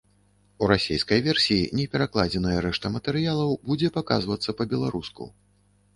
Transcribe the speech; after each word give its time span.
У 0.61 0.69
расейскай 0.71 1.19
версіі 1.27 1.67
неперакладзеная 1.81 2.55
рэшта 2.69 2.93
матэрыялаў 2.97 3.55
будзе 3.71 3.95
паказвацца 3.99 4.49
па-беларуску. 4.63 5.23